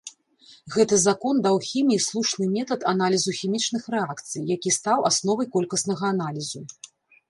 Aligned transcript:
Гэты 0.75 0.95
закон 1.01 1.35
даў 1.47 1.59
хіміі 1.67 2.01
слушны 2.07 2.49
метад 2.57 2.87
аналізу 2.95 3.37
хімічных 3.43 3.83
рэакцый, 3.97 4.41
які 4.57 4.69
стаў 4.83 4.99
асновай 5.15 5.55
колькаснага 5.57 6.05
аналізу. 6.15 6.69